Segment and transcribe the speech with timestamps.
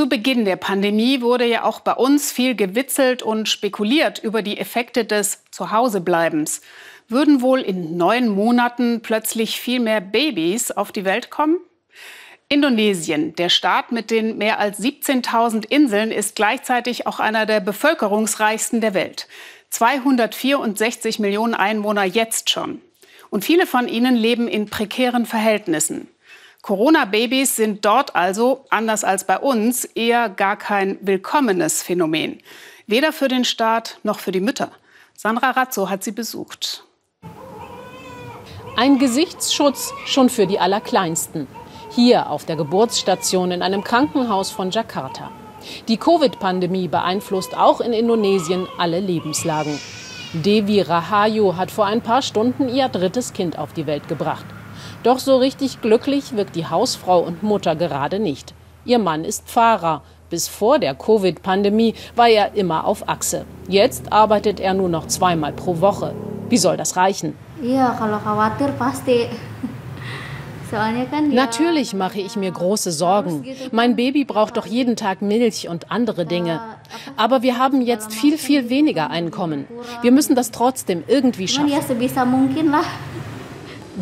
[0.00, 4.56] Zu Beginn der Pandemie wurde ja auch bei uns viel gewitzelt und spekuliert über die
[4.56, 6.62] Effekte des Zuhausebleibens.
[7.08, 11.58] Würden wohl in neun Monaten plötzlich viel mehr Babys auf die Welt kommen?
[12.48, 18.80] Indonesien, der Staat mit den mehr als 17.000 Inseln, ist gleichzeitig auch einer der bevölkerungsreichsten
[18.80, 19.28] der Welt.
[19.68, 22.80] 264 Millionen Einwohner jetzt schon.
[23.28, 26.08] Und viele von ihnen leben in prekären Verhältnissen.
[26.62, 32.38] Corona-Babys sind dort also, anders als bei uns, eher gar kein willkommenes Phänomen.
[32.86, 34.70] Weder für den Staat noch für die Mütter.
[35.16, 36.84] Sandra Razzo hat sie besucht.
[38.76, 41.46] Ein Gesichtsschutz schon für die Allerkleinsten.
[41.90, 45.30] Hier auf der Geburtsstation in einem Krankenhaus von Jakarta.
[45.88, 49.78] Die Covid-Pandemie beeinflusst auch in Indonesien alle Lebenslagen.
[50.32, 54.46] Devi Rahayu hat vor ein paar Stunden ihr drittes Kind auf die Welt gebracht.
[55.02, 58.54] Doch so richtig glücklich wirkt die Hausfrau und Mutter gerade nicht.
[58.84, 60.02] Ihr Mann ist Fahrer.
[60.30, 63.44] Bis vor der Covid-Pandemie war er immer auf Achse.
[63.68, 66.14] Jetzt arbeitet er nur noch zweimal pro Woche.
[66.48, 67.34] Wie soll das reichen?
[67.62, 69.28] Ja, kalau khawatir pasti.
[71.32, 73.44] Natürlich mache ich mir große Sorgen.
[73.72, 76.60] Mein Baby braucht doch jeden Tag Milch und andere Dinge.
[77.16, 79.66] Aber wir haben jetzt viel, viel weniger Einkommen.
[80.02, 81.70] Wir müssen das trotzdem irgendwie schaffen.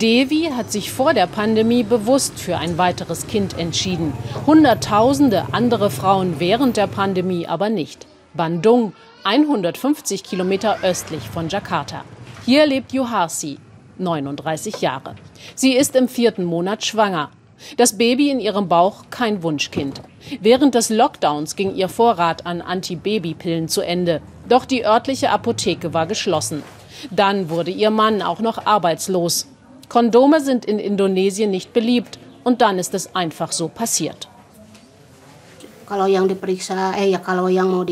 [0.00, 4.12] Devi hat sich vor der Pandemie bewusst für ein weiteres Kind entschieden.
[4.44, 8.08] Hunderttausende andere Frauen während der Pandemie aber nicht.
[8.34, 12.04] Bandung, 150 Kilometer östlich von Jakarta.
[12.44, 13.58] Hier lebt Juharsi,
[13.98, 15.14] 39 Jahre.
[15.54, 17.30] Sie ist im vierten Monat schwanger.
[17.76, 20.02] Das Baby in ihrem Bauch kein Wunschkind.
[20.40, 24.22] Während des Lockdowns ging ihr Vorrat an Antibabypillen zu Ende.
[24.48, 26.64] Doch die örtliche Apotheke war geschlossen.
[27.12, 29.46] Dann wurde ihr Mann auch noch arbeitslos.
[29.88, 32.18] Kondome sind in Indonesien nicht beliebt.
[32.44, 34.28] Und dann ist es einfach so passiert.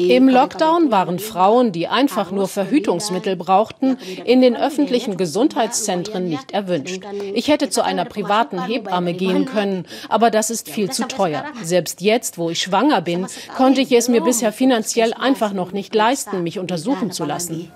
[0.09, 7.03] Im Lockdown waren Frauen, die einfach nur Verhütungsmittel brauchten, in den öffentlichen Gesundheitszentren nicht erwünscht.
[7.35, 11.45] Ich hätte zu einer privaten Hebamme gehen können, aber das ist viel zu teuer.
[11.63, 15.95] Selbst jetzt, wo ich schwanger bin, konnte ich es mir bisher finanziell einfach noch nicht
[15.95, 17.71] leisten, mich untersuchen zu lassen.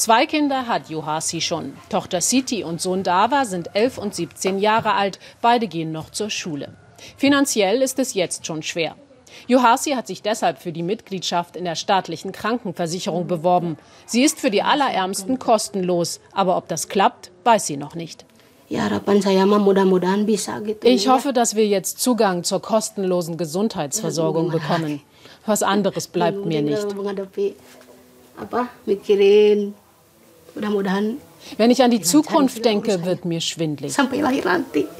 [0.00, 1.74] Zwei Kinder hat Johasi schon.
[1.90, 5.18] Tochter Siti und Sohn Dava sind elf und 17 Jahre alt.
[5.42, 6.72] Beide gehen noch zur Schule.
[7.18, 8.96] Finanziell ist es jetzt schon schwer.
[9.46, 13.76] Johasi hat sich deshalb für die Mitgliedschaft in der staatlichen Krankenversicherung beworben.
[14.06, 16.20] Sie ist für die Allerärmsten kostenlos.
[16.32, 18.24] Aber ob das klappt, weiß sie noch nicht.
[20.82, 25.02] Ich hoffe, dass wir jetzt Zugang zur kostenlosen Gesundheitsversorgung bekommen.
[25.44, 26.86] Was anderes bleibt mir nicht.
[31.56, 33.94] Wenn ich an die Zukunft denke, wird mir schwindlig.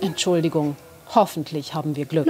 [0.01, 0.77] Entschuldigung.
[1.15, 2.27] Hoffentlich haben wir Glück.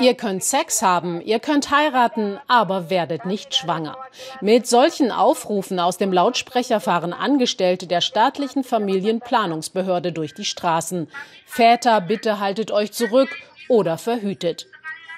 [0.00, 3.98] Ihr könnt Sex haben, ihr könnt heiraten, aber werdet nicht schwanger.
[4.40, 11.08] Mit solchen Aufrufen aus dem Lautsprecher fahren Angestellte der staatlichen Familienplanungsbehörde durch die Straßen.
[11.46, 13.28] Väter, bitte haltet euch zurück
[13.68, 14.66] oder verhütet.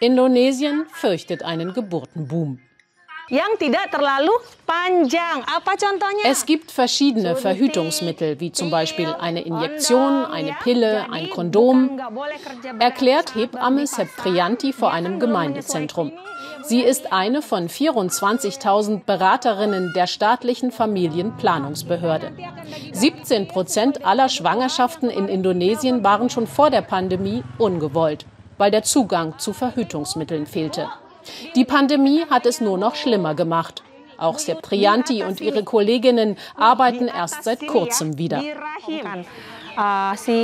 [0.02, 2.58] Indonesien fürchtet einen Geburtenboom.
[6.24, 12.00] Es gibt verschiedene Verhütungsmittel, wie zum Beispiel eine Injektion, eine Pille, ein Kondom,
[12.80, 16.10] erklärt Hebamme Septrianti vor einem Gemeindezentrum.
[16.64, 22.32] Sie ist eine von 24.000 Beraterinnen der staatlichen Familienplanungsbehörde.
[22.90, 28.26] 17 Prozent aller Schwangerschaften in Indonesien waren schon vor der Pandemie ungewollt,
[28.62, 30.86] weil der Zugang zu Verhütungsmitteln fehlte.
[31.56, 33.82] Die Pandemie hat es nur noch schlimmer gemacht.
[34.18, 38.40] Auch Septrianti und ihre Kolleginnen arbeiten erst seit kurzem wieder.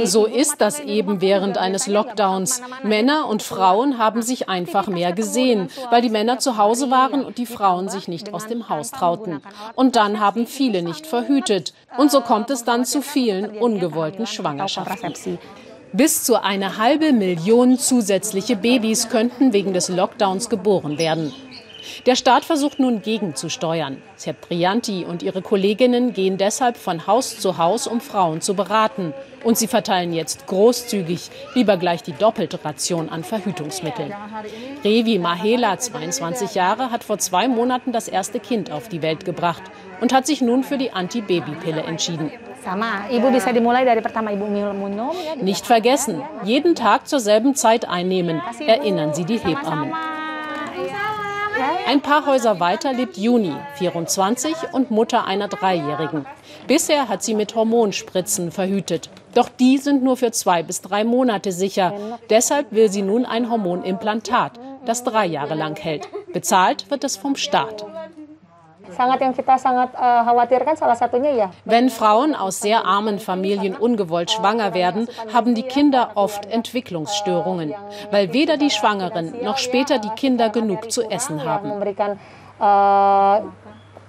[0.02, 2.60] So ist das eben während eines Lockdowns.
[2.82, 7.38] Männer und Frauen haben sich einfach mehr gesehen, weil die Männer zu Hause waren und
[7.38, 9.40] die Frauen sich nicht aus dem Haus trauten.
[9.76, 11.72] Und dann haben viele nicht verhütet.
[11.96, 15.38] Und so kommt es dann zu vielen ungewollten Schwangerschaften.
[15.92, 21.32] Bis zu eine halbe Million zusätzliche Babys könnten wegen des Lockdowns geboren werden.
[22.04, 24.02] Der Staat versucht nun gegenzusteuern.
[24.18, 29.14] Ceprianti und ihre Kolleginnen gehen deshalb von Haus zu Haus, um Frauen zu beraten.
[29.44, 34.12] Und sie verteilen jetzt großzügig lieber gleich die doppelte Ration an Verhütungsmitteln.
[34.84, 39.62] Revi Mahela, 22 Jahre, hat vor zwei Monaten das erste Kind auf die Welt gebracht
[40.00, 42.30] und hat sich nun für die Antibabypille entschieden.
[45.40, 49.92] Nicht vergessen, jeden Tag zur selben Zeit einnehmen, erinnern Sie die Hebammen.
[51.86, 56.26] Ein paar Häuser weiter lebt Juni, 24 und Mutter einer Dreijährigen.
[56.66, 59.10] Bisher hat sie mit Hormonspritzen verhütet.
[59.34, 61.94] Doch die sind nur für zwei bis drei Monate sicher.
[62.30, 64.52] Deshalb will sie nun ein Hormonimplantat,
[64.84, 66.08] das drei Jahre lang hält.
[66.32, 67.84] Bezahlt wird es vom Staat.
[71.64, 77.74] Wenn Frauen aus sehr armen Familien ungewollt schwanger werden, haben die Kinder oft Entwicklungsstörungen,
[78.10, 81.72] weil weder die Schwangeren noch später die Kinder genug zu essen haben.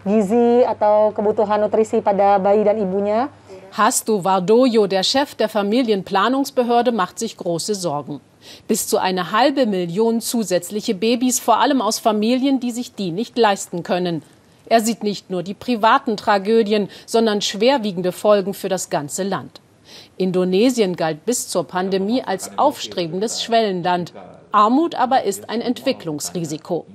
[0.05, 3.27] Gizi atau kebutuhan nutrisi pada bayi dan ibunya.
[3.75, 8.21] Hasto Vardoyo, der Chef der Familienplanungsbehörde, macht sich große Sorgen.
[8.67, 13.37] Bis zu eine halbe Million zusätzliche Babys, vor allem aus Familien, die sich die nicht
[13.37, 14.23] leisten können.
[14.69, 19.62] Er sieht nicht nur die privaten Tragödien, sondern schwerwiegende Folgen für das ganze Land.
[20.18, 24.13] Indonesien galt bis zur Pandemie als aufstrebendes Schwellenland.
[24.51, 26.86] Armut aber ist ein Entwicklungsrisiko.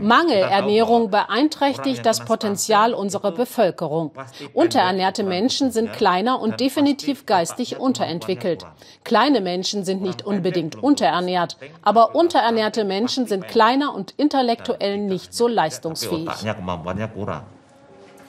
[0.00, 4.12] Mangelernährung beeinträchtigt das Potenzial unserer Bevölkerung.
[4.52, 8.66] Unterernährte Menschen sind kleiner und definitiv geistig unterentwickelt.
[9.04, 15.48] Kleine Menschen sind nicht unbedingt unterernährt, aber unterernährte Menschen sind kleiner und intellektuell nicht so
[15.48, 16.28] leistungsfähig.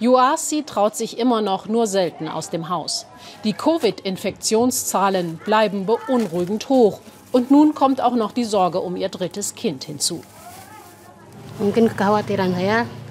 [0.02, 3.06] Yuasi traut sich immer noch nur selten aus dem Haus.
[3.44, 9.56] Die Covid-Infektionszahlen bleiben beunruhigend hoch und nun kommt auch noch die Sorge um ihr drittes
[9.56, 10.22] Kind hinzu.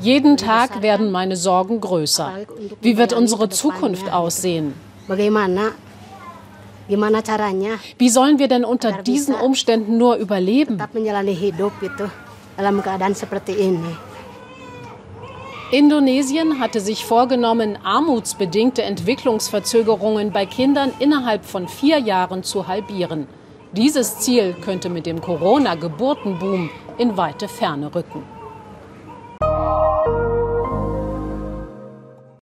[0.00, 2.32] Jeden Tag werden meine Sorgen größer.
[2.80, 4.72] Wie wird unsere Zukunft aussehen?
[7.98, 10.82] Wie sollen wir denn unter diesen Umständen nur überleben?
[15.70, 23.26] Indonesien hatte sich vorgenommen, armutsbedingte Entwicklungsverzögerungen bei Kindern innerhalb von vier Jahren zu halbieren.
[23.72, 28.37] Dieses Ziel könnte mit dem Corona-Geburtenboom in weite Ferne rücken.